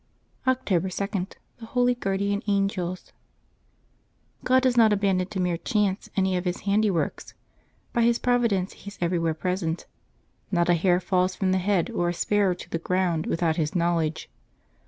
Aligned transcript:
October 0.47 0.87
2.— 0.89 1.33
THE 1.59 1.65
HOLY 1.67 1.93
GUARDIAN 1.93 2.41
ANGELS. 2.47 3.13
eOD 4.43 4.61
does 4.63 4.75
not 4.75 4.91
abandon 4.91 5.27
to 5.27 5.39
mere 5.39 5.57
chance 5.59 6.09
any 6.17 6.35
of 6.35 6.45
His 6.45 6.61
handi 6.61 6.89
works; 6.89 7.35
by 7.93 8.01
His 8.01 8.17
providence 8.17 8.73
He 8.73 8.87
is 8.87 8.97
everywhere 8.99 9.35
present; 9.35 9.85
not 10.51 10.69
a 10.69 10.73
hair 10.73 10.99
falls 10.99 11.35
from 11.35 11.51
the 11.51 11.59
head 11.59 11.91
or 11.91 12.09
a 12.09 12.15
sparrow 12.15 12.55
to 12.55 12.69
the 12.71 12.79
ground 12.79 13.27
without 13.27 13.57
His 13.57 13.75
knowledge. 13.75 14.27